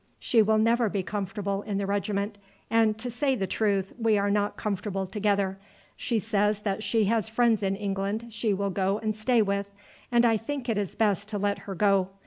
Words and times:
She 0.17 0.41
will 0.41 0.57
never 0.57 0.89
be 0.89 1.03
comfortable 1.03 1.61
in 1.61 1.77
the 1.77 1.85
regiment, 1.85 2.39
and 2.71 2.97
to 2.97 3.11
say 3.11 3.35
the 3.35 3.45
truth 3.45 3.93
we 3.99 4.17
are 4.17 4.31
not 4.31 4.57
comfortable 4.57 5.05
together. 5.05 5.59
She 5.95 6.17
says 6.17 6.61
that 6.61 6.81
she 6.81 7.05
has 7.05 7.29
friends 7.29 7.61
in 7.61 7.75
England 7.75 8.33
she 8.33 8.51
will 8.51 8.71
go 8.71 8.97
and 8.97 9.15
stay 9.15 9.43
with, 9.43 9.69
and 10.11 10.25
I 10.25 10.37
think 10.37 10.67
it 10.67 10.77
is 10.79 10.95
best 10.95 11.29
to 11.29 11.37
let 11.37 11.59
her 11.69 11.75
go. 11.75 12.09